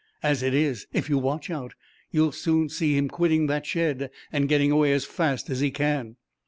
As 0.23 0.41
it 0.41 0.55
is, 0.55 0.87
if 0.93 1.11
you 1.11 1.19
watch 1.19 1.51
out, 1.51 1.75
you'll 2.09 2.31
soon 2.31 2.69
see 2.69 2.97
him 2.97 3.07
quitting 3.07 3.45
that 3.45 3.67
shed 3.67 4.09
and 4.33 4.49
getting 4.49 4.71
away 4.71 4.93
as 4.93 5.05
fast 5.05 5.47
as 5.51 5.59
he 5.59 5.69
can." 5.69 6.15